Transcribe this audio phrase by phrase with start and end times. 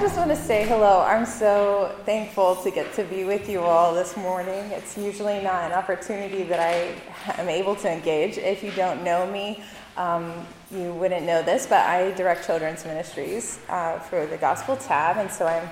[0.00, 1.02] just want to say hello.
[1.02, 4.70] I'm so thankful to get to be with you all this morning.
[4.70, 6.94] It's usually not an opportunity that I
[7.38, 8.38] am able to engage.
[8.38, 9.62] If you don't know me,
[9.98, 15.18] um, you wouldn't know this, but I direct children's ministries uh, for the Gospel Tab,
[15.18, 15.68] and so I'm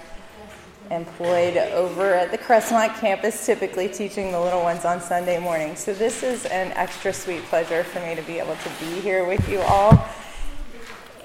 [0.91, 5.75] employed over at the Crestmont campus, typically teaching the little ones on Sunday morning.
[5.75, 9.27] So this is an extra sweet pleasure for me to be able to be here
[9.27, 10.07] with you all.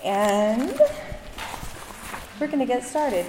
[0.05, 0.80] And
[2.44, 3.26] we're going to get started.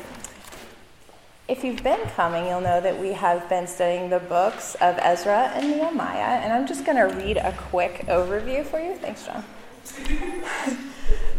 [1.47, 5.53] If you've been coming, you'll know that we have been studying the books of Ezra
[5.55, 8.97] and Nehemiah, and I'm just going to read a quick overview for you.
[8.97, 9.45] Thanks, John.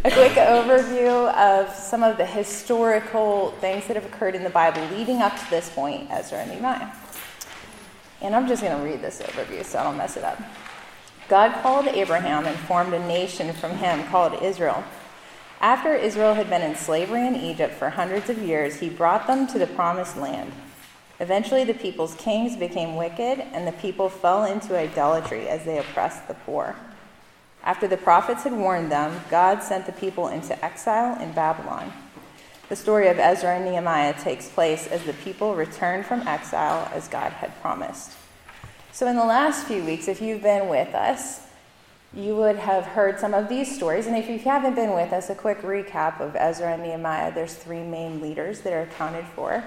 [0.06, 4.80] a quick overview of some of the historical things that have occurred in the Bible
[4.96, 6.88] leading up to this point, Ezra and Nehemiah.
[8.22, 10.40] And I'm just going to read this overview so I don't mess it up.
[11.28, 14.82] God called Abraham and formed a nation from him called Israel.
[15.60, 19.46] After Israel had been in slavery in Egypt for hundreds of years, he brought them
[19.48, 20.52] to the promised land.
[21.18, 26.28] Eventually, the people's kings became wicked, and the people fell into idolatry as they oppressed
[26.28, 26.76] the poor.
[27.64, 31.90] After the prophets had warned them, God sent the people into exile in Babylon.
[32.68, 37.08] The story of Ezra and Nehemiah takes place as the people return from exile as
[37.08, 38.12] God had promised.
[38.92, 41.45] So, in the last few weeks, if you've been with us,
[42.16, 44.06] you would have heard some of these stories.
[44.06, 47.32] And if you haven't been with us, a quick recap of Ezra and Nehemiah.
[47.32, 49.62] There's three main leaders that are accounted for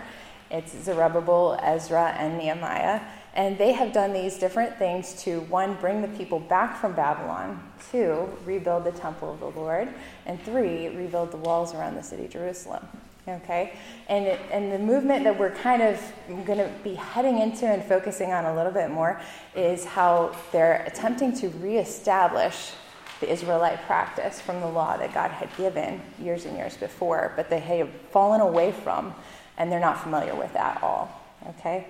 [0.52, 3.02] it's Zerubbabel, Ezra, and Nehemiah.
[3.36, 7.62] And they have done these different things to one, bring the people back from Babylon,
[7.92, 9.88] two, rebuild the temple of the Lord,
[10.26, 12.88] and three, rebuild the walls around the city Jerusalem.
[13.30, 13.74] Okay?
[14.08, 16.02] And, it, and the movement that we're kind of
[16.46, 19.22] going to be heading into and focusing on a little bit more
[19.56, 22.72] is how they're attempting to reestablish
[23.20, 27.50] the Israelite practice from the law that God had given years and years before, but
[27.50, 29.14] they have fallen away from,
[29.58, 31.12] and they're not familiar with at all.
[31.50, 31.88] Okay?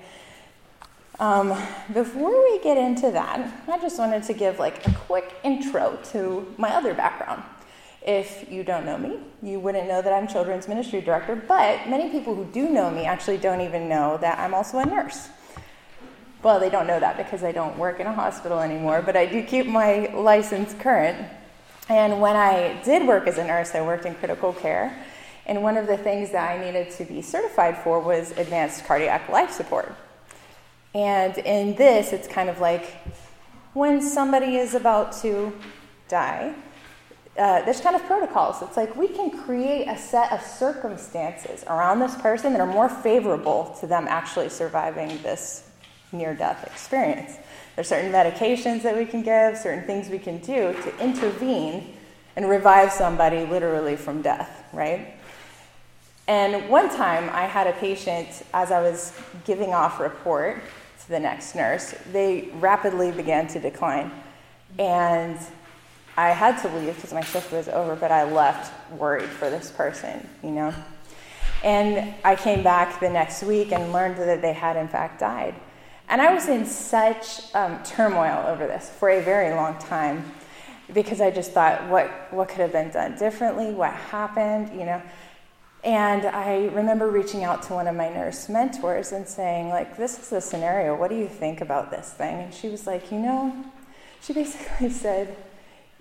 [1.20, 1.50] Um,
[1.94, 6.54] before we get into that, I just wanted to give like a quick intro to
[6.58, 7.44] my other background.
[8.02, 12.10] If you don't know me, you wouldn't know that I'm children's ministry director, but many
[12.10, 15.28] people who do know me actually don't even know that I'm also a nurse.
[16.42, 19.26] Well, they don't know that because I don't work in a hospital anymore, but I
[19.26, 21.28] do keep my license current.
[21.90, 25.06] And when I did work as a nurse, I worked in critical care.
[25.46, 29.28] And one of the things that I needed to be certified for was advanced cardiac
[29.28, 29.94] life support.
[30.96, 32.96] And in this, it's kind of like
[33.74, 35.52] when somebody is about to
[36.08, 36.56] die,
[37.40, 38.62] uh, there's kind of protocols.
[38.62, 42.90] It's like we can create a set of circumstances around this person that are more
[42.90, 45.70] favorable to them actually surviving this
[46.12, 47.38] near death experience.
[47.76, 51.96] There's certain medications that we can give, certain things we can do to intervene
[52.36, 55.14] and revive somebody literally from death, right?
[56.28, 59.14] And one time I had a patient, as I was
[59.46, 60.62] giving off report
[61.02, 64.12] to the next nurse, they rapidly began to decline.
[64.78, 65.40] And
[66.19, 69.72] I had to leave because my shift was over, but I left worried for this
[69.72, 70.74] person, you know.
[71.63, 75.56] And I came back the next week and learned that they had, in fact, died.
[76.09, 80.30] And I was in such um, turmoil over this for a very long time
[80.94, 83.72] because I just thought, what, what could have been done differently?
[83.72, 84.78] What happened?
[84.78, 85.01] You know.
[85.86, 90.19] And I remember reaching out to one of my nurse mentors and saying, like, this
[90.19, 90.97] is the scenario.
[90.97, 92.41] What do you think about this thing?
[92.41, 93.66] And she was like, you know,
[94.22, 95.38] she basically said,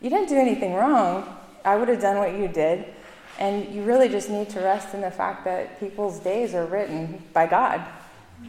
[0.00, 1.36] you didn't do anything wrong.
[1.64, 2.84] I would have done what you did.
[3.38, 7.22] And you really just need to rest in the fact that people's days are written
[7.32, 7.84] by God.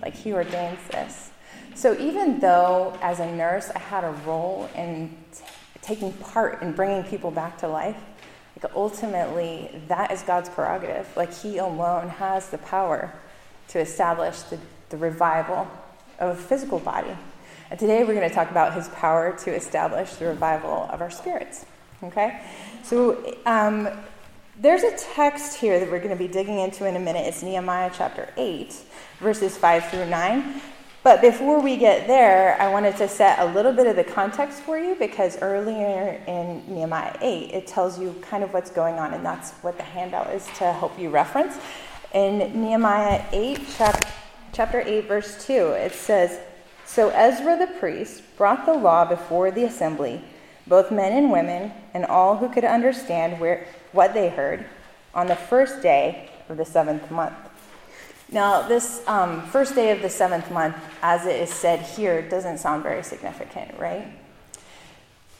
[0.01, 1.31] Like He ordains this.
[1.75, 5.43] So even though as a nurse I had a role in t-
[5.81, 7.97] taking part in bringing people back to life,
[8.61, 11.07] like ultimately that is God's prerogative.
[11.15, 13.13] Like He alone has the power
[13.69, 15.67] to establish the, the revival
[16.19, 17.15] of a physical body.
[17.77, 21.67] Today we're going to talk about his power to establish the revival of our spirits.
[22.01, 22.41] Okay?
[22.81, 23.87] So um,
[24.59, 27.27] there's a text here that we're going to be digging into in a minute.
[27.27, 28.75] It's Nehemiah chapter 8,
[29.19, 30.61] verses 5 through 9.
[31.03, 34.61] But before we get there, I wanted to set a little bit of the context
[34.61, 39.13] for you because earlier in Nehemiah 8, it tells you kind of what's going on,
[39.13, 41.55] and that's what the handout is to help you reference.
[42.15, 43.59] In Nehemiah 8,
[44.53, 46.39] chapter 8, verse 2, it says,
[46.89, 50.23] so Ezra the priest brought the law before the assembly,
[50.65, 54.65] both men and women, and all who could understand where, what they heard,
[55.13, 57.35] on the first day of the seventh month.
[58.31, 62.57] Now, this um, first day of the seventh month, as it is said here, doesn't
[62.57, 64.07] sound very significant, right?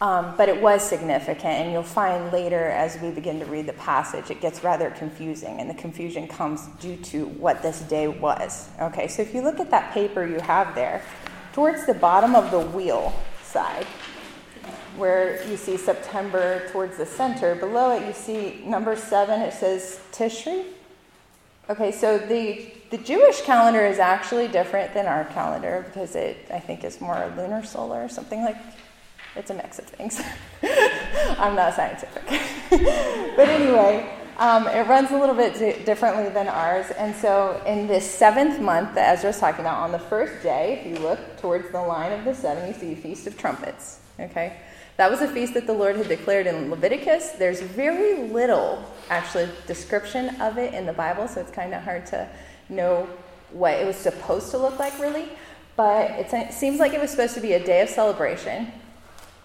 [0.02, 3.74] Um, but it was significant, and you'll find later as we begin to read the
[3.74, 8.70] passage, it gets rather confusing, and the confusion comes due to what this day was.
[8.80, 11.02] Okay, so if you look at that paper you have there,
[11.54, 13.14] towards the bottom of the wheel
[13.44, 13.86] side,
[14.98, 20.00] where you see September towards the center, below it you see number seven, it says
[20.12, 20.66] Tishri.
[21.70, 26.60] Okay, so the, the Jewish calendar is actually different than our calendar because it, I
[26.60, 28.58] think, is more lunar solar or something like
[29.36, 30.20] it's a mix of things.
[31.38, 32.26] I'm not scientific.
[33.36, 36.90] but anyway, um, it runs a little bit differently than ours.
[36.98, 40.88] And so, in this seventh month that Ezra's talking about, on the first day, if
[40.88, 44.00] you look towards the line of the seven, you see Feast of Trumpets.
[44.18, 44.58] Okay?
[44.96, 47.32] That was a feast that the Lord had declared in Leviticus.
[47.32, 52.06] There's very little, actually, description of it in the Bible, so it's kind of hard
[52.08, 52.28] to
[52.70, 53.10] know
[53.52, 55.28] what it was supposed to look like, really.
[55.76, 58.72] But it seems like it was supposed to be a day of celebration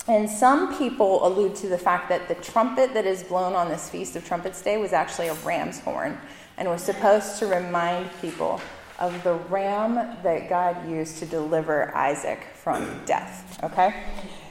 [0.06, 3.88] and some people allude to the fact that the trumpet that is blown on this
[3.88, 6.18] Feast of Trumpets Day was actually a ram's horn
[6.58, 8.60] and was supposed to remind people
[8.98, 13.58] of the ram that God used to deliver Isaac from death.
[13.64, 14.04] Okay?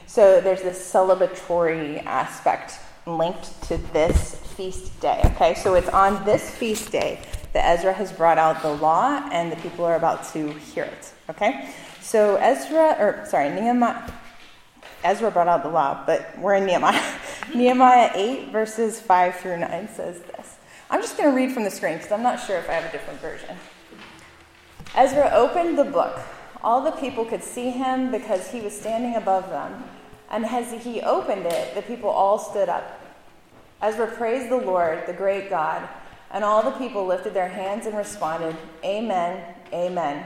[0.06, 5.20] So there's this celebratory aspect linked to this feast day.
[5.24, 5.54] Okay?
[5.54, 7.20] So it's on this feast day
[7.52, 11.12] that Ezra has brought out the law and the people are about to hear it.
[11.30, 11.70] Okay?
[12.00, 14.10] So Ezra, or sorry, Nehemiah.
[15.04, 17.14] Ezra brought out the law, but we're in Nehemiah.
[17.54, 20.56] Nehemiah 8, verses 5 through 9 says this.
[20.90, 22.84] I'm just going to read from the screen because I'm not sure if I have
[22.84, 23.56] a different version.
[24.94, 26.18] Ezra opened the book.
[26.62, 29.84] All the people could see him because he was standing above them.
[30.30, 33.00] And as he opened it, the people all stood up.
[33.82, 35.86] Ezra praised the Lord, the great God,
[36.30, 40.24] and all the people lifted their hands and responded, Amen, Amen.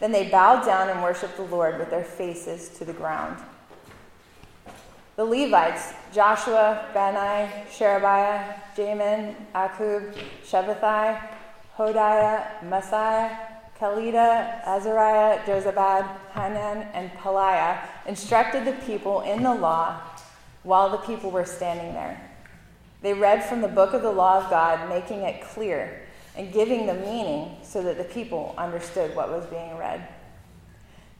[0.00, 3.36] Then they bowed down and worshiped the Lord with their faces to the ground.
[5.22, 10.12] The Levites, Joshua, Bani, Sherebiah, Jamin, Akkub,
[10.44, 11.16] Shabbethai,
[11.76, 13.38] Hodiah, Maaseiah,
[13.78, 20.00] Kelita, Azariah, Jozabad, Hanan, and Pelaiah instructed the people in the law
[20.64, 22.20] while the people were standing there.
[23.00, 26.02] They read from the book of the law of God, making it clear
[26.36, 30.04] and giving the meaning so that the people understood what was being read.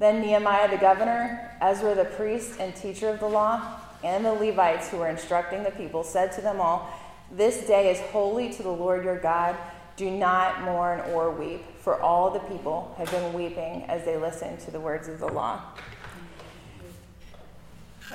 [0.00, 4.88] Then Nehemiah the governor, Ezra the priest and teacher of the law, and the Levites
[4.88, 6.92] who were instructing the people said to them all,
[7.30, 9.56] This day is holy to the Lord your God.
[9.96, 14.60] Do not mourn or weep, for all the people had been weeping as they listened
[14.60, 15.60] to the words of the law.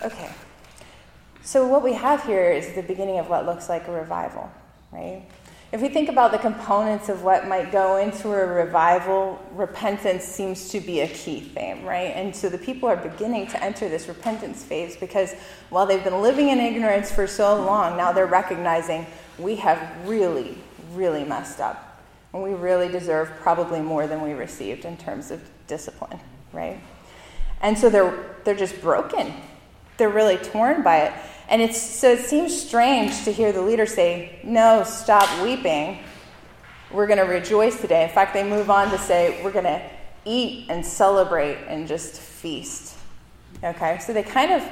[0.04, 0.30] Okay.
[1.44, 4.52] So, what we have here is the beginning of what looks like a revival,
[4.92, 5.24] right?
[5.74, 10.70] If we think about the components of what might go into a revival, repentance seems
[10.70, 12.14] to be a key theme, right?
[12.16, 15.34] And so the people are beginning to enter this repentance phase because
[15.70, 19.06] while they've been living in ignorance for so long, now they're recognizing
[19.38, 20.58] we have really,
[20.94, 22.02] really messed up.
[22.34, 26.20] And we really deserve probably more than we received in terms of discipline,
[26.54, 26.80] right?
[27.62, 29.34] And so they're, they're just broken.
[29.98, 31.14] They're really torn by it.
[31.50, 36.00] And it's, so it seems strange to hear the leader say, No, stop weeping.
[36.92, 38.04] We're going to rejoice today.
[38.04, 39.82] In fact, they move on to say, We're going to
[40.26, 42.98] eat and celebrate and just feast.
[43.64, 44.64] Okay, so they kind of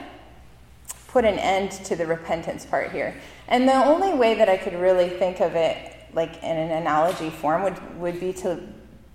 [1.07, 3.16] put an end to the repentance part here.
[3.47, 7.30] And the only way that I could really think of it, like in an analogy
[7.30, 8.59] form, would, would be to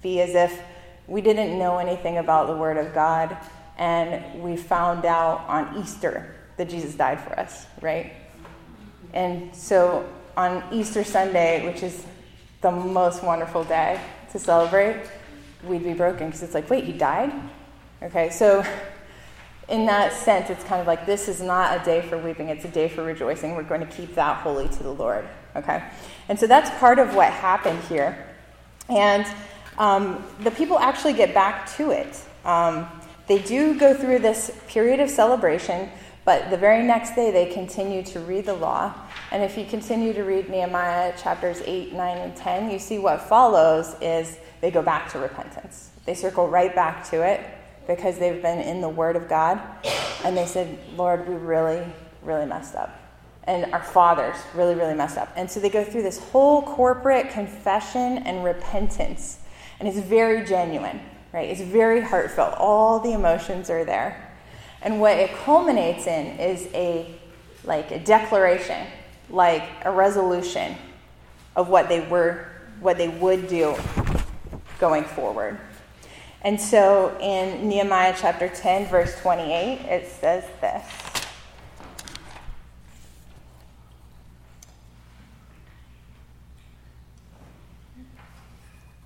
[0.01, 0.63] be as if
[1.07, 3.37] we didn't know anything about the Word of God
[3.77, 8.13] and we found out on Easter that Jesus died for us, right?
[9.15, 12.05] And so on Easter Sunday, which is
[12.61, 13.99] the most wonderful day
[14.33, 15.07] to celebrate,
[15.65, 17.33] we'd be broken because it's like, wait, he died?
[18.03, 18.63] Okay, so
[19.71, 22.67] in that sense, it's kind of like this is not a day for weeping, it's
[22.67, 23.55] a day for rejoicing.
[23.55, 25.27] We're going to keep that holy to the Lord.
[25.57, 25.83] Okay?
[26.29, 28.27] And so that's part of what happened here.
[28.91, 29.27] And
[29.79, 32.23] um, the people actually get back to it.
[32.45, 32.87] Um,
[33.29, 35.89] they do go through this period of celebration
[36.25, 38.95] but the very next day, they continue to read the law.
[39.31, 43.23] And if you continue to read Nehemiah chapters 8, 9, and 10, you see what
[43.23, 45.91] follows is they go back to repentance.
[46.05, 47.41] They circle right back to it
[47.87, 49.61] because they've been in the Word of God.
[50.25, 51.85] And they said, Lord, we really,
[52.23, 52.97] really messed up.
[53.45, 55.33] And our fathers really, really messed up.
[55.37, 59.39] And so they go through this whole corporate confession and repentance.
[59.79, 61.01] And it's very genuine,
[61.33, 61.49] right?
[61.49, 62.55] It's very heartfelt.
[62.59, 64.30] All the emotions are there.
[64.83, 67.15] And what it culminates in is a
[67.65, 68.87] like a declaration,
[69.29, 70.77] like a resolution
[71.57, 72.47] of what they were
[72.81, 73.77] what they would do
[74.79, 75.61] going forward.
[76.43, 81.10] And so in Nehemiah chapter 10 verse 28 it says this.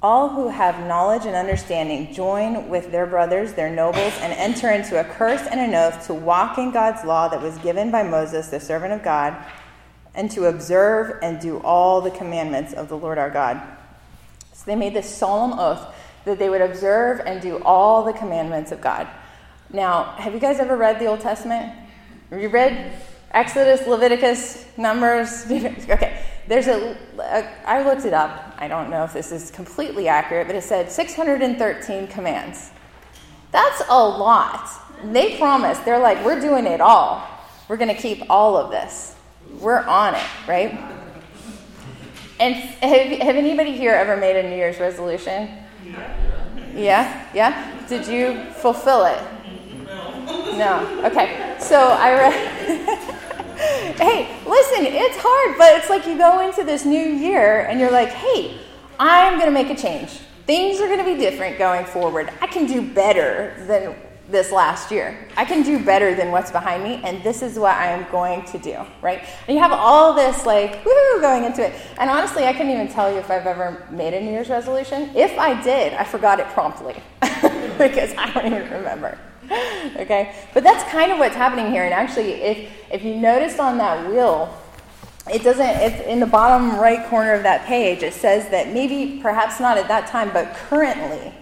[0.04, 5.00] All who have knowledge and understanding join with their brothers, their nobles, and enter into
[5.00, 8.48] a curse and an oath to walk in God's law that was given by Moses,
[8.48, 9.34] the servant of God,
[10.14, 13.62] and to observe and do all the commandments of the Lord our God.
[14.52, 15.94] So they made this solemn oath
[16.26, 19.08] that they would observe and do all the commandments of God.
[19.72, 21.72] Now, have you guys ever read the Old Testament?
[22.28, 22.92] Have you read
[23.30, 25.46] Exodus, Leviticus, Numbers?
[25.50, 26.22] okay.
[26.46, 28.54] There's a, a, I looked it up.
[28.58, 32.70] I don't know if this is completely accurate, but it said 613 commands.
[33.50, 34.68] That's a lot.
[35.04, 37.26] They promised, they're like, we're doing it all.
[37.68, 39.14] We're going to keep all of this.
[39.60, 40.72] We're on it, right?
[42.40, 45.48] And have, have anybody here ever made a New Year's resolution?
[46.74, 47.26] Yeah?
[47.32, 47.86] Yeah?
[47.88, 49.22] Did you fulfill it?
[49.86, 50.56] No.
[50.56, 51.04] No.
[51.06, 51.56] Okay.
[51.58, 53.10] So I read.
[53.96, 57.90] hey, listen, it's hard, but it's like you go into this new year and you're
[57.90, 58.58] like, hey,
[58.98, 60.10] I'm going to make a change.
[60.46, 62.30] Things are going to be different going forward.
[62.40, 63.96] I can do better than
[64.28, 65.28] this last year.
[65.36, 68.44] I can do better than what's behind me, and this is what I am going
[68.46, 69.22] to do, right?
[69.46, 71.74] And you have all this like woohoo going into it.
[71.98, 75.10] And honestly, I couldn't even tell you if I've ever made a New Year's resolution.
[75.14, 76.94] If I did, I forgot it promptly
[77.78, 79.18] because I don't even remember.
[79.96, 80.34] okay?
[80.52, 81.84] But that's kind of what's happening here.
[81.84, 84.56] And actually, if, if you notice on that wheel,
[85.32, 89.20] it doesn't, it's in the bottom right corner of that page, it says that maybe,
[89.22, 91.32] perhaps not at that time, but currently,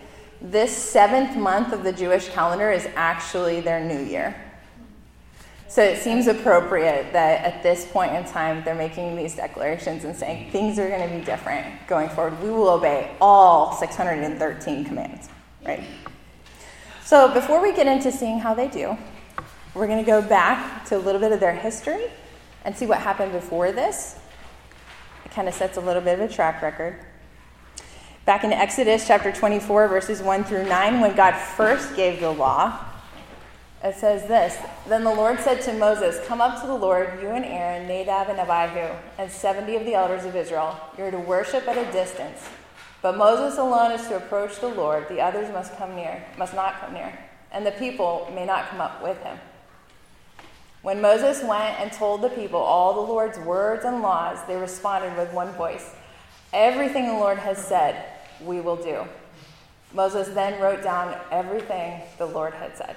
[0.41, 4.35] this seventh month of the Jewish calendar is actually their new year.
[5.73, 10.15] So it seems appropriate that at this point in time, they're making these declarations and
[10.15, 12.43] saying things are going to be different going forward.
[12.43, 15.31] We will obey all 613 commands,
[15.65, 15.83] right?
[17.05, 18.97] So, before we get into seeing how they do,
[19.75, 22.05] we're going to go back to a little bit of their history
[22.65, 24.19] and see what happened before this.
[25.25, 26.97] It kind of sets a little bit of a track record.
[28.25, 32.79] Back in Exodus chapter 24, verses 1 through 9, when God first gave the law,
[33.83, 34.57] it says this
[34.87, 38.29] Then the Lord said to Moses, Come up to the Lord, you and Aaron, Nadab
[38.29, 40.79] and Abihu, and 70 of the elders of Israel.
[40.97, 42.49] You're to worship at a distance.
[43.03, 46.81] But Moses alone is to approach the Lord, the others must come near, must not
[46.81, 47.13] come near,
[47.51, 49.39] and the people may not come up with him.
[50.83, 55.17] When Moses went and told the people all the Lord's words and laws, they responded
[55.17, 55.95] with one voice
[56.53, 58.05] Everything the Lord has said,
[58.45, 59.05] we will do.
[59.95, 62.97] Moses then wrote down everything the Lord had said.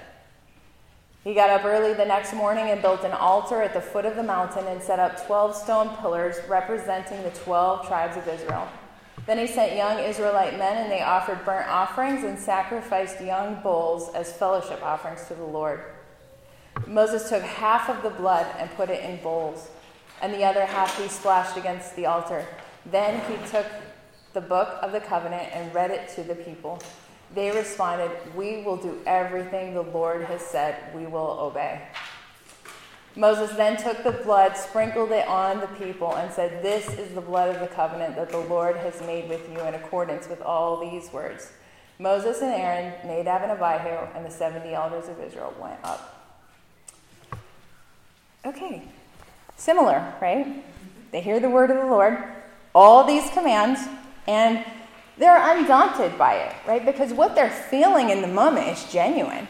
[1.23, 4.15] He got up early the next morning and built an altar at the foot of
[4.15, 8.67] the mountain and set up 12 stone pillars representing the 12 tribes of Israel.
[9.25, 14.13] Then he sent young Israelite men, and they offered burnt offerings and sacrificed young bulls
[14.13, 15.83] as fellowship offerings to the Lord.
[16.85, 19.69] Moses took half of the blood and put it in bowls,
[20.21, 22.45] and the other half he splashed against the altar.
[22.85, 23.65] Then he took
[24.33, 26.79] the book of the covenant and read it to the people.
[27.33, 31.81] They responded, We will do everything the Lord has said, we will obey.
[33.15, 37.21] Moses then took the blood, sprinkled it on the people, and said, This is the
[37.21, 40.77] blood of the covenant that the Lord has made with you in accordance with all
[40.79, 41.51] these words.
[41.97, 46.11] Moses and Aaron, Nadab and Abihu, and the 70 elders of Israel went up.
[48.45, 48.83] Okay,
[49.55, 50.63] similar, right?
[51.11, 52.17] They hear the word of the Lord,
[52.73, 53.79] all these commands,
[54.27, 54.63] and
[55.17, 56.85] they're undaunted by it, right?
[56.85, 59.47] Because what they're feeling in the moment is genuine.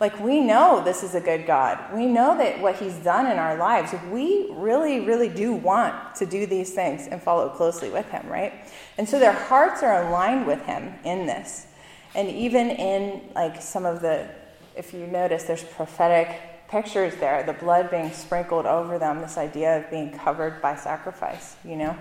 [0.00, 1.78] Like, we know this is a good God.
[1.94, 6.24] We know that what He's done in our lives, we really, really do want to
[6.24, 8.54] do these things and follow closely with Him, right?
[8.96, 11.66] And so their hearts are aligned with Him in this.
[12.14, 14.26] And even in, like, some of the,
[14.74, 16.40] if you notice, there's prophetic
[16.70, 21.56] pictures there, the blood being sprinkled over them, this idea of being covered by sacrifice,
[21.62, 21.96] you know?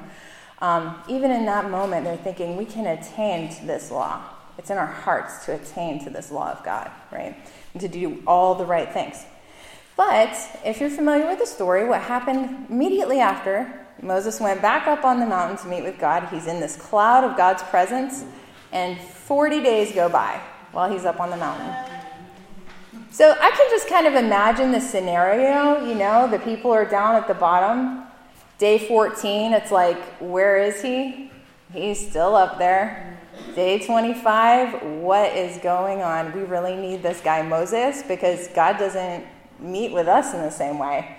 [0.60, 4.24] Um, even in that moment, they're thinking, we can attain to this law.
[4.58, 7.36] It's in our hearts to attain to this law of God, right?
[7.80, 9.26] To do all the right things.
[9.96, 10.34] But
[10.64, 15.20] if you're familiar with the story, what happened immediately after Moses went back up on
[15.20, 18.24] the mountain to meet with God, he's in this cloud of God's presence,
[18.72, 21.74] and 40 days go by while he's up on the mountain.
[23.12, 27.16] So I can just kind of imagine the scenario, you know, the people are down
[27.16, 28.06] at the bottom.
[28.58, 31.32] Day 14, it's like, where is he?
[31.74, 33.20] He's still up there.
[33.56, 36.32] Day 25, what is going on?
[36.34, 39.26] We really need this guy Moses because God doesn't
[39.60, 41.18] meet with us in the same way.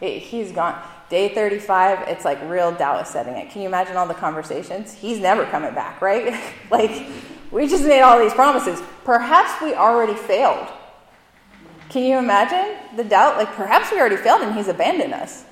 [0.00, 0.80] He's gone.
[1.08, 3.50] Day 35, it's like real doubt is setting it.
[3.50, 4.92] Can you imagine all the conversations?
[4.92, 6.38] He's never coming back, right?
[6.70, 7.06] like,
[7.50, 8.82] we just made all these promises.
[9.04, 10.68] Perhaps we already failed.
[11.88, 13.36] Can you imagine the doubt?
[13.36, 15.44] Like, perhaps we already failed and he's abandoned us,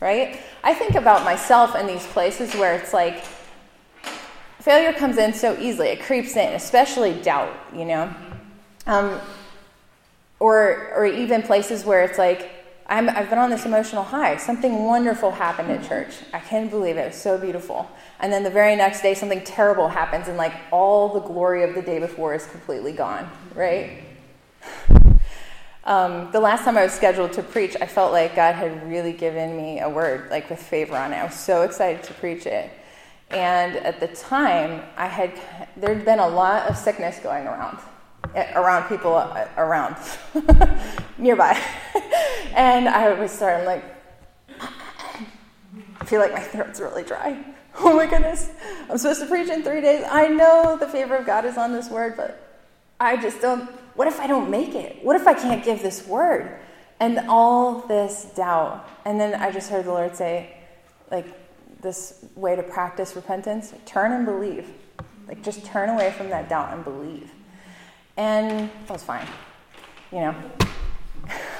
[0.00, 0.40] right?
[0.62, 3.24] I think about myself in these places where it's like,
[4.62, 5.88] failure comes in so easily.
[5.88, 8.14] It creeps in, especially doubt, you know?
[8.86, 9.20] Um,
[10.38, 12.50] or, or even places where it's like,
[12.86, 14.36] i have been on this emotional high.
[14.36, 16.14] Something wonderful happened at church.
[16.32, 17.00] I can't believe it.
[17.00, 17.90] It was so beautiful.
[18.20, 21.74] And then the very next day, something terrible happens, and like all the glory of
[21.74, 24.02] the day before is completely gone, right?
[25.84, 29.12] Um, the last time I was scheduled to preach, I felt like God had really
[29.12, 31.16] given me a word, like with favor on it.
[31.16, 32.70] I was so excited to preach it.
[33.32, 35.32] And at the time, I had
[35.76, 37.78] there'd been a lot of sickness going around,
[38.34, 39.96] eh, around people uh, around
[41.18, 41.58] nearby,
[42.54, 43.82] and I was starting like,
[44.60, 47.42] I feel like my throat's really dry.
[47.78, 48.50] Oh my goodness,
[48.90, 50.04] I'm supposed to preach in three days.
[50.10, 52.60] I know the favor of God is on this word, but
[53.00, 53.62] I just don't.
[53.94, 55.02] What if I don't make it?
[55.02, 56.60] What if I can't give this word?
[57.00, 58.86] And all this doubt.
[59.06, 60.54] And then I just heard the Lord say,
[61.10, 61.24] like,
[61.82, 64.68] this way to practice repentance turn and believe.
[65.28, 67.30] Like, just turn away from that doubt and believe.
[68.16, 69.26] And that was fine,
[70.10, 70.34] you know.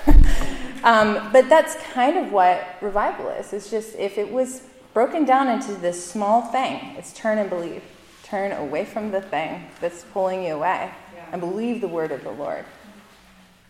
[0.85, 3.52] um, but that's kind of what revival is.
[3.52, 4.62] It's just if it was
[4.93, 7.83] broken down into this small thing, it's turn and believe.
[8.23, 10.91] Turn away from the thing that's pulling you away
[11.33, 12.64] and believe the word of the Lord.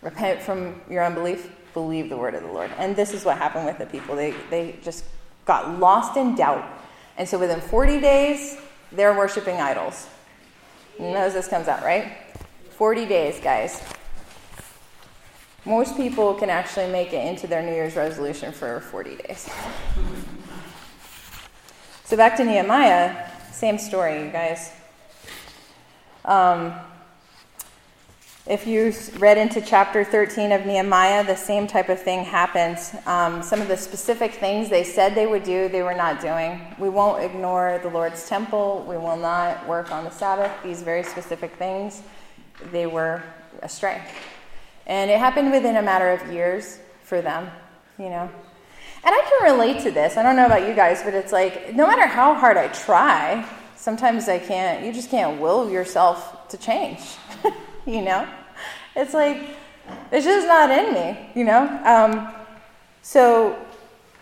[0.03, 2.71] Repent from your unbelief, believe the word of the Lord.
[2.77, 4.17] And this is what happened with the people.
[4.17, 5.05] They, they just
[5.45, 6.65] got lost in doubt.
[7.17, 8.59] And so within 40 days,
[8.91, 10.09] they're worshiping idols.
[10.99, 12.13] Moses comes out, right?
[12.71, 13.83] 40 days, guys.
[15.65, 19.49] Most people can actually make it into their New Year's resolution for 40 days.
[22.05, 24.73] So back to Nehemiah, same story, you guys.
[26.25, 26.75] Um,
[28.45, 32.93] if you read into chapter 13 of Nehemiah, the same type of thing happens.
[33.07, 36.61] Um, some of the specific things they said they would do, they were not doing.
[36.77, 38.85] We won't ignore the Lord's temple.
[38.89, 40.51] We will not work on the Sabbath.
[40.65, 42.03] These very specific things,
[42.73, 43.23] they were
[43.63, 44.03] astray.
[44.89, 47.49] And it happened within a matter of years for them,
[47.97, 48.29] you know.
[49.05, 50.17] And I can relate to this.
[50.17, 53.49] I don't know about you guys, but it's like no matter how hard I try,
[53.77, 56.99] sometimes I can't, you just can't will yourself to change.
[57.87, 58.29] you know?
[58.95, 59.57] It's like,
[60.11, 61.67] it's just not in me, you know?
[61.85, 62.33] Um,
[63.03, 63.59] so,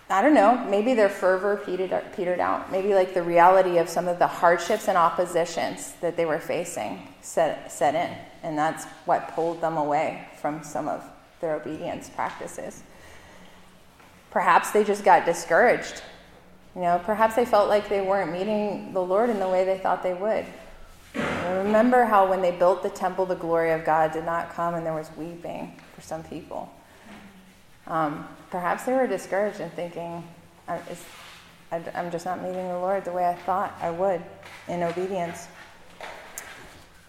[0.09, 2.73] I don't know, maybe their fervor petered, petered out.
[2.73, 7.09] Maybe like the reality of some of the hardships and oppositions that they were facing
[7.21, 8.17] set, set in.
[8.43, 11.05] And that's what pulled them away from some of
[11.41, 12.83] their obedience practices.
[14.31, 16.03] Perhaps they just got discouraged.
[16.75, 19.79] You know, perhaps they felt like they weren't meeting the Lord in the way they
[19.79, 20.47] thought they would.
[21.15, 24.75] And remember how when they built the temple, the glory of God did not come
[24.75, 26.73] and there was weeping for some people.
[27.87, 30.23] Um, perhaps they were discouraged and thinking,
[30.69, 34.23] I'm just not meeting the Lord the way I thought I would
[34.69, 35.49] in obedience.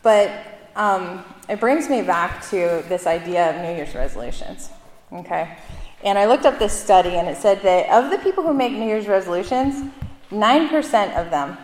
[0.02, 0.32] But
[0.76, 4.70] um, it brings me back to this idea of New Year's resolutions.
[5.14, 5.58] Okay?
[6.04, 8.72] And I looked up this study and it said that of the people who make
[8.72, 9.92] New Year's resolutions,
[10.32, 11.58] 9% of them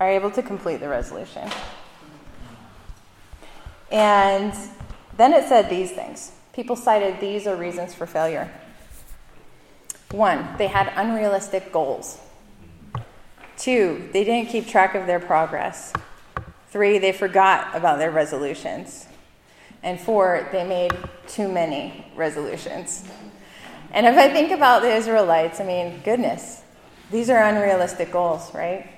[0.00, 1.48] are able to complete the resolution.
[3.90, 4.52] And
[5.16, 6.32] then it said these things.
[6.52, 8.50] People cited these are reasons for failure.
[10.10, 12.18] One, they had unrealistic goals.
[13.56, 15.92] Two, they didn't keep track of their progress.
[16.70, 19.06] Three, they forgot about their resolutions.
[19.82, 20.92] And four, they made
[21.26, 23.04] too many resolutions.
[23.92, 26.62] And if I think about the Israelites, I mean, goodness,
[27.10, 28.88] these are unrealistic goals, right?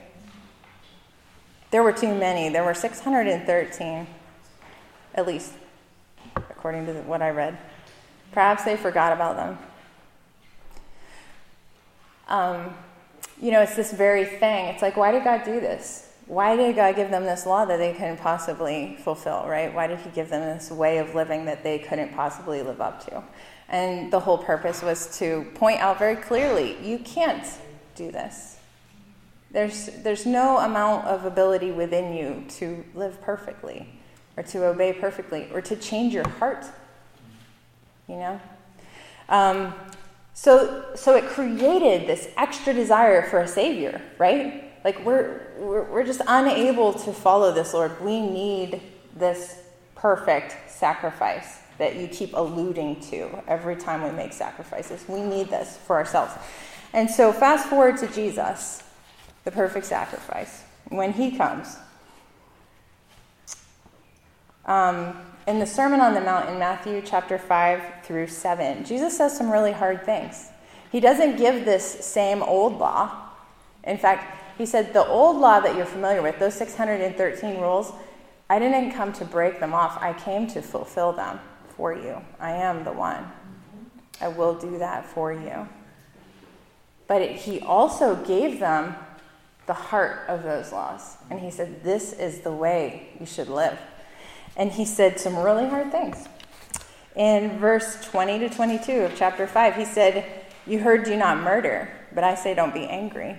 [1.70, 2.48] There were too many.
[2.48, 4.06] There were 613,
[5.14, 5.52] at least,
[6.36, 7.56] according to what I read.
[8.32, 9.58] Perhaps they forgot about them.
[12.28, 12.74] Um,
[13.40, 14.66] you know, it's this very thing.
[14.66, 16.12] It's like, why did God do this?
[16.26, 19.74] Why did God give them this law that they couldn't possibly fulfill, right?
[19.74, 23.04] Why did He give them this way of living that they couldn't possibly live up
[23.06, 23.22] to?
[23.68, 27.46] And the whole purpose was to point out very clearly you can't
[27.96, 28.59] do this.
[29.52, 33.88] There's, there's no amount of ability within you to live perfectly
[34.36, 36.64] or to obey perfectly or to change your heart.
[38.06, 38.40] You know?
[39.28, 39.74] Um,
[40.34, 44.64] so, so it created this extra desire for a Savior, right?
[44.84, 48.00] Like we're, we're, we're just unable to follow this, Lord.
[48.02, 48.80] We need
[49.16, 49.62] this
[49.94, 55.04] perfect sacrifice that you keep alluding to every time we make sacrifices.
[55.08, 56.32] We need this for ourselves.
[56.92, 58.82] And so, fast forward to Jesus
[59.44, 61.76] the perfect sacrifice, when he comes.
[64.66, 69.36] Um, in the Sermon on the Mount in Matthew chapter 5 through 7, Jesus says
[69.36, 70.48] some really hard things.
[70.92, 73.30] He doesn't give this same old law.
[73.84, 77.92] In fact, He said, The old law that you're familiar with, those 613 rules,
[78.50, 79.96] I didn't come to break them off.
[80.02, 81.40] I came to fulfill them
[81.76, 82.20] for you.
[82.38, 83.30] I am the one.
[84.20, 85.68] I will do that for you.
[87.06, 88.94] But it, he also gave them
[89.70, 91.16] the heart of those laws.
[91.30, 93.78] And he said, This is the way you should live.
[94.56, 96.26] And he said some really hard things.
[97.14, 100.24] In verse 20 to 22 of chapter 5, he said,
[100.66, 103.36] You heard, do not murder, but I say, don't be angry.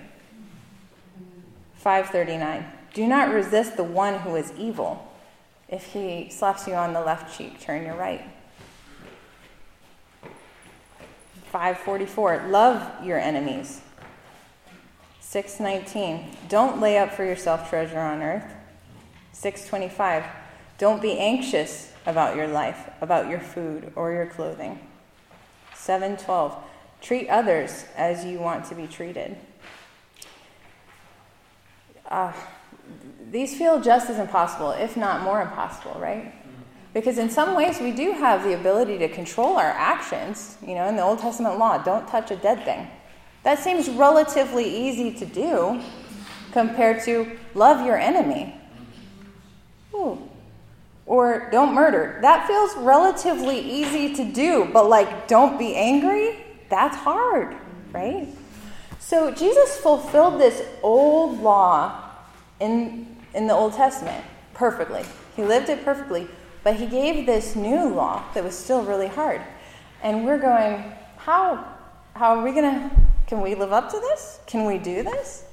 [1.74, 2.64] 539.
[2.94, 5.12] Do not resist the one who is evil.
[5.68, 8.22] If he slaps you on the left cheek, turn your right.
[11.50, 12.46] 544.
[12.48, 13.82] Love your enemies.
[15.32, 16.26] 619.
[16.50, 18.44] Don't lay up for yourself treasure on earth.
[19.32, 20.26] 625.
[20.76, 24.78] Don't be anxious about your life, about your food or your clothing.
[25.74, 26.54] 712.
[27.00, 29.38] Treat others as you want to be treated.
[32.10, 32.34] Uh,
[33.30, 36.34] these feel just as impossible, if not more impossible, right?
[36.92, 40.58] Because in some ways, we do have the ability to control our actions.
[40.60, 42.86] You know, in the Old Testament law, don't touch a dead thing.
[43.42, 45.80] That seems relatively easy to do
[46.52, 48.54] compared to love your enemy.
[49.94, 50.18] Ooh.
[51.06, 52.18] Or don't murder.
[52.22, 56.44] That feels relatively easy to do, but like, don't be angry?
[56.68, 57.56] That's hard,
[57.92, 58.28] right?
[59.00, 62.10] So Jesus fulfilled this old law
[62.60, 64.24] in, in the Old Testament
[64.54, 65.04] perfectly.
[65.34, 66.28] He lived it perfectly,
[66.62, 69.42] but he gave this new law that was still really hard.
[70.02, 70.84] And we're going,
[71.16, 71.66] how,
[72.14, 72.96] how are we going to,
[73.32, 74.40] can we live up to this?
[74.44, 75.44] Can we do this?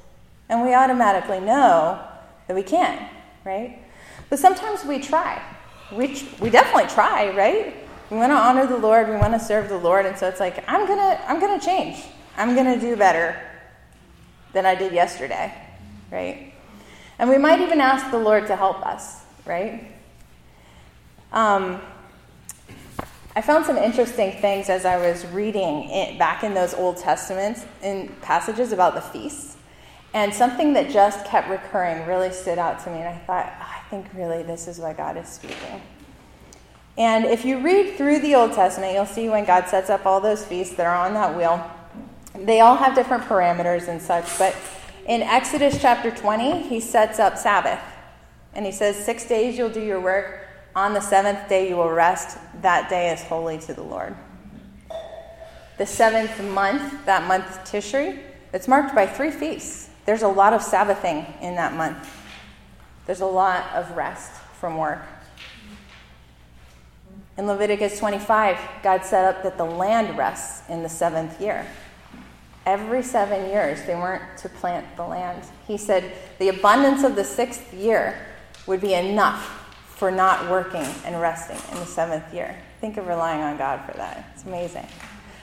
[0.49, 1.97] And we automatically know
[2.45, 3.07] that we can,
[3.45, 3.81] right?
[4.29, 5.41] But sometimes we try.
[5.89, 6.07] We,
[6.41, 7.73] we definitely try, right?
[8.09, 10.41] We want to honor the Lord, we want to serve the Lord, and so it's
[10.41, 12.03] like, I'm going to I'm going to change.
[12.35, 13.41] I'm going to do better
[14.51, 15.53] than I did yesterday,
[16.11, 16.53] right?
[17.17, 19.89] And we might even ask the Lord to help us, right?
[21.31, 21.79] Um,
[23.39, 27.65] I found some interesting things as I was reading it back in those Old Testaments
[27.81, 29.55] in passages about the feasts.
[30.13, 32.97] And something that just kept recurring really stood out to me.
[32.97, 35.81] And I thought, I think really this is what God is speaking.
[36.97, 40.19] And if you read through the Old Testament, you'll see when God sets up all
[40.19, 41.65] those feasts that are on that wheel,
[42.45, 44.37] they all have different parameters and such.
[44.37, 44.53] But
[45.07, 47.79] in Exodus chapter 20, he sets up Sabbath.
[48.53, 50.48] And he says, Six days you'll do your work
[50.79, 52.37] on the seventh day you will rest.
[52.61, 54.15] That day is holy to the Lord.
[55.77, 58.17] The seventh month, that month Tishri,
[58.53, 59.89] it's marked by three feasts.
[60.05, 62.09] There's a lot of Sabbathing in that month.
[63.05, 65.01] There's a lot of rest from work.
[67.37, 71.67] In Leviticus 25, God set up that the land rests in the seventh year.
[72.65, 75.43] Every seven years, they weren't to plant the land.
[75.67, 78.17] He said the abundance of the sixth year
[78.65, 79.58] would be enough
[79.99, 82.55] for not working and resting in the seventh year.
[82.79, 84.31] Think of relying on God for that.
[84.33, 84.87] It's amazing.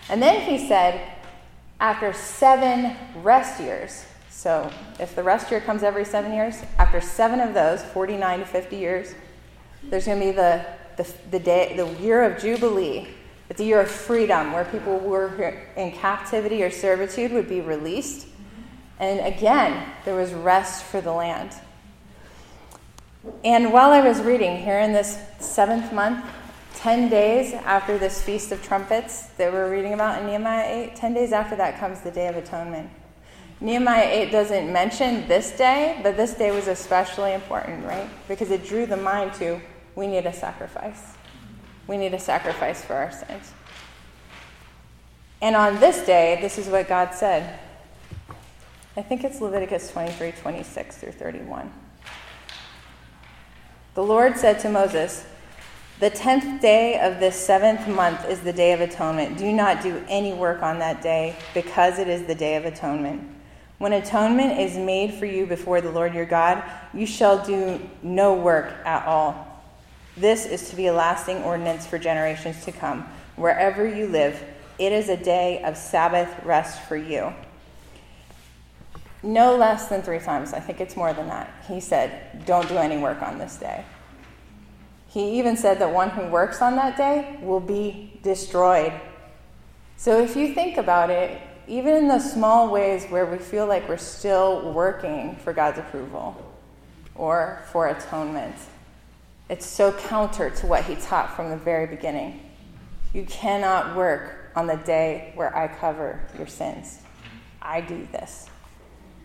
[0.08, 1.12] And then he said,
[1.78, 7.40] after seven rest years, so if the rest year comes every seven years, after seven
[7.40, 9.14] of those, 49 to 50 years,
[9.84, 10.64] there's going to be the,
[10.96, 13.08] the, the, day, the year of Jubilee.
[13.50, 17.60] It's a year of freedom where people who were in captivity or servitude would be
[17.60, 18.26] released.
[18.98, 21.54] And again, there was rest for the land.
[23.44, 26.24] And while I was reading here in this seventh month,
[26.74, 31.14] 10 days after this Feast of Trumpets that we're reading about in Nehemiah 8, 10
[31.14, 32.90] days after that comes the Day of Atonement.
[33.60, 38.08] Nehemiah 8 doesn't mention this day, but this day was especially important, right?
[38.28, 39.60] Because it drew the mind to
[39.94, 41.14] we need a sacrifice.
[41.86, 43.52] We need a sacrifice for our sins.
[45.40, 47.58] And on this day, this is what God said.
[48.96, 51.72] I think it's Leviticus 23 26 through 31.
[53.96, 55.24] The Lord said to Moses,
[56.00, 59.38] The tenth day of this seventh month is the day of atonement.
[59.38, 63.26] Do not do any work on that day, because it is the day of atonement.
[63.78, 68.35] When atonement is made for you before the Lord your God, you shall do no
[68.35, 69.62] work at all.
[70.14, 73.09] This is to be a lasting ordinance for generations to come.
[73.37, 74.44] Wherever you live,
[74.78, 77.32] it is a day of Sabbath rest for you
[79.22, 80.52] no less than three times.
[80.52, 81.50] I think it's more than that.
[81.66, 83.85] He said, Don't do any work on this day.
[85.09, 88.92] He even said that one who works on that day will be destroyed.
[89.96, 93.88] So if you think about it, even in the small ways where we feel like
[93.88, 96.37] we're still working for God's approval
[97.14, 98.55] or for atonement,
[99.48, 102.42] it's so counter to what he taught from the very beginning.
[103.14, 107.00] You cannot work on the day where I cover your sins.
[107.62, 108.48] I do this.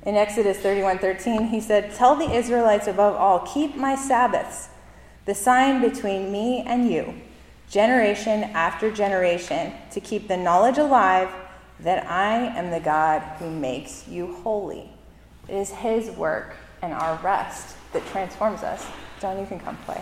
[0.03, 4.69] In Exodus 31:13, he said, "Tell the Israelites above all, keep my Sabbaths,
[5.25, 7.21] the sign between me and you,
[7.69, 11.29] generation after generation, to keep the knowledge alive
[11.79, 14.91] that I am the God who makes you holy."
[15.47, 18.85] It is his work and our rest that transforms us.
[19.19, 20.01] John, you can come play.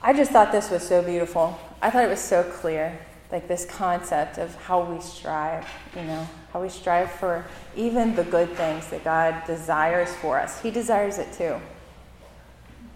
[0.00, 1.58] I just thought this was so beautiful.
[1.82, 2.98] I thought it was so clear
[3.30, 7.44] like this concept of how we strive, you know, how we strive for
[7.76, 10.60] even the good things that God desires for us.
[10.62, 11.60] He desires it too.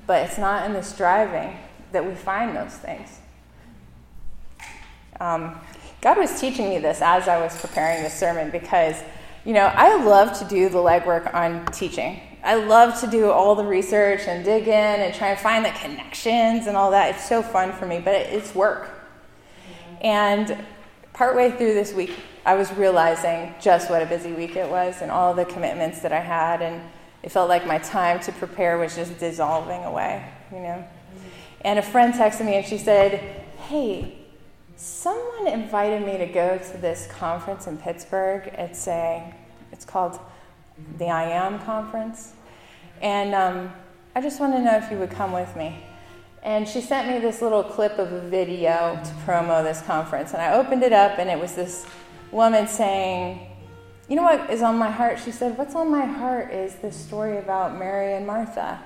[0.07, 1.57] But it's not in the striving
[1.93, 3.19] that we find those things.
[5.21, 5.61] Um,
[6.01, 8.97] God was teaching me this as I was preparing this sermon because,
[9.45, 12.21] you know, I love to do the legwork on teaching.
[12.43, 15.71] I love to do all the research and dig in and try and find the
[15.71, 17.15] connections and all that.
[17.15, 18.92] It's so fun for me, but it's work
[20.03, 20.59] and
[21.13, 22.13] partway through this week,
[22.45, 26.13] I was realizing just what a busy week it was and all the commitments that
[26.13, 26.61] I had.
[26.61, 26.83] And
[27.23, 30.85] it felt like my time to prepare was just dissolving away, you know.
[31.61, 33.21] And a friend texted me and she said,
[33.69, 34.19] Hey,
[34.75, 38.53] someone invited me to go to this conference in Pittsburgh.
[38.59, 39.33] It's a,
[39.71, 40.19] it's called
[40.99, 42.33] the I Am Conference.
[43.01, 43.73] And um,
[44.17, 45.85] I just want to know if you would come with me.
[46.43, 50.33] And she sent me this little clip of a video to promo this conference.
[50.33, 51.87] And I opened it up, and it was this
[52.33, 53.47] woman saying,
[54.09, 55.21] You know what is on my heart?
[55.25, 58.81] She said, What's on my heart is this story about Mary and Martha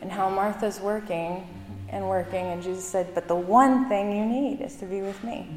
[0.00, 1.46] and how Martha's working
[1.90, 2.46] and working.
[2.46, 5.48] And Jesus said, But the one thing you need is to be with me,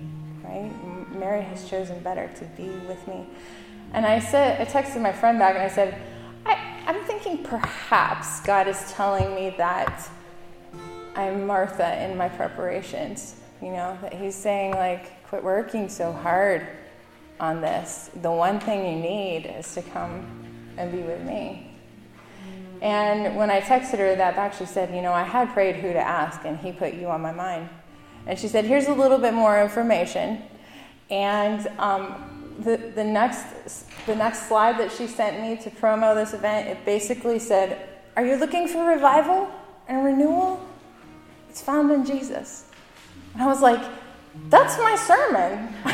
[0.43, 0.71] right?
[1.11, 3.25] Mary has chosen better to be with me.
[3.93, 5.99] And I said, I texted my friend back and I said,
[6.45, 10.09] I, I'm thinking perhaps God is telling me that
[11.15, 13.35] I'm Martha in my preparations.
[13.61, 16.67] You know, that he's saying, like, quit working so hard
[17.39, 18.09] on this.
[18.21, 20.25] The one thing you need is to come
[20.77, 21.69] and be with me.
[22.81, 25.91] And when I texted her that back, she said, You know, I had prayed who
[25.91, 27.69] to ask, and he put you on my mind.
[28.25, 30.41] And she said, Here's a little bit more information.
[31.09, 36.33] And um, the, the, next, the next slide that she sent me to promo this
[36.33, 39.49] event, it basically said, Are you looking for revival
[39.87, 40.65] and renewal?
[41.49, 42.65] It's found in Jesus.
[43.33, 43.81] And I was like,
[44.49, 45.73] that's my sermon.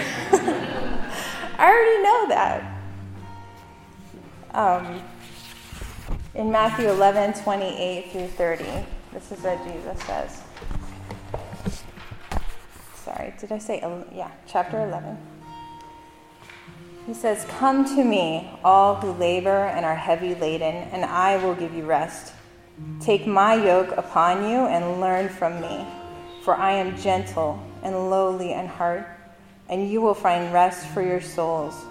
[1.58, 2.72] I already know that.
[4.54, 5.02] Um,
[6.34, 8.64] in Matthew 11, 28 through 30,
[9.14, 10.42] this is what Jesus says.
[12.96, 13.80] Sorry, did I say,
[14.14, 15.18] yeah, chapter 11.
[17.06, 21.54] He says, Come to me, all who labor and are heavy laden, and I will
[21.54, 22.34] give you rest.
[23.00, 25.86] Take my yoke upon you and learn from me,
[26.44, 29.08] for I am gentle and lowly in heart,
[29.70, 31.86] and you will find rest for your souls.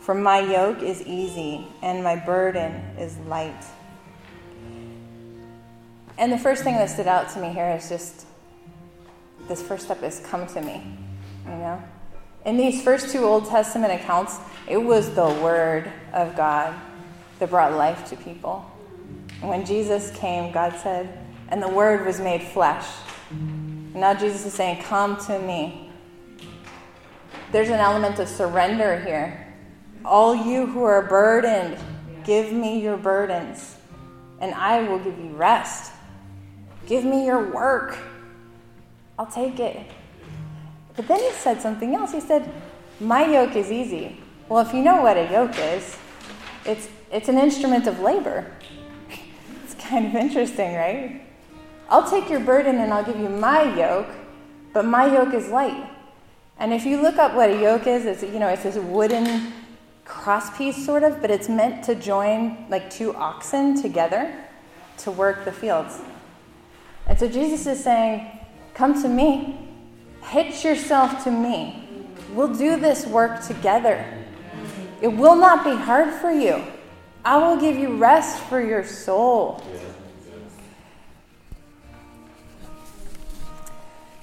[0.00, 3.64] For my yoke is easy and my burden is light.
[6.18, 8.26] And the first thing that stood out to me here is just
[9.48, 10.82] this first step is come to me,
[11.44, 11.82] you know?
[12.44, 16.74] In these first two Old Testament accounts, it was the Word of God
[17.38, 18.71] that brought life to people.
[19.42, 22.86] When Jesus came, God said, and the Word was made flesh.
[23.30, 25.90] And now Jesus is saying, Come to me.
[27.50, 29.52] There's an element of surrender here.
[30.04, 31.76] All you who are burdened,
[32.24, 33.76] give me your burdens,
[34.40, 35.92] and I will give you rest.
[36.86, 37.98] Give me your work.
[39.18, 39.86] I'll take it.
[40.94, 42.12] But then he said something else.
[42.12, 42.50] He said,
[43.00, 44.20] My yoke is easy.
[44.48, 45.96] Well, if you know what a yoke is,
[46.64, 48.46] it's, it's an instrument of labor
[49.92, 51.20] kind of interesting, right?
[51.90, 54.08] I'll take your burden and I'll give you my yoke,
[54.72, 55.86] but my yoke is light.
[56.58, 59.52] And if you look up what a yoke is, it's you know it's this wooden
[60.06, 64.34] crosspiece sort of, but it's meant to join like two oxen together
[64.98, 66.00] to work the fields.
[67.06, 68.26] And so Jesus is saying,
[68.72, 69.58] "Come to me,
[70.22, 71.58] hitch yourself to me.
[72.32, 74.02] We'll do this work together.
[75.02, 76.62] It will not be hard for you."
[77.24, 79.62] I will give you rest for your soul.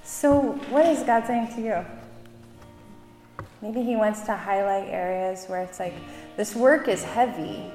[0.04, 1.86] So, what is God saying to you?
[3.62, 5.94] Maybe He wants to highlight areas where it's like,
[6.36, 7.72] this work is heavy,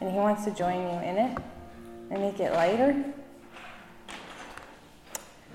[0.00, 1.38] and He wants to join you in it
[2.10, 3.02] and make it lighter.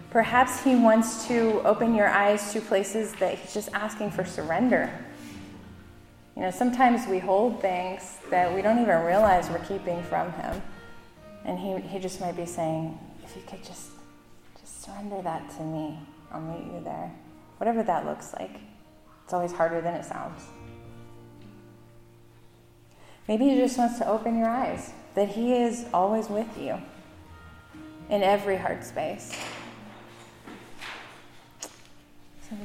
[0.09, 4.91] Perhaps He wants to open your eyes to places that He's just asking for surrender
[6.35, 10.61] you know, sometimes we hold things that we don't even realize we're keeping from Him.
[11.45, 13.91] And He, he just might be saying, if you could just,
[14.59, 15.97] just surrender that to me,
[16.31, 17.11] I'll meet you there.
[17.57, 18.57] Whatever that looks like.
[19.23, 20.43] It's always harder than it sounds.
[23.27, 26.77] Maybe He just wants to open your eyes that He is always with you
[28.09, 29.31] in every hard space.
[32.49, 32.55] So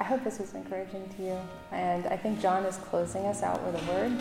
[0.00, 1.38] I hope this was encouraging to you.
[1.70, 4.18] And I think John is closing us out with a word.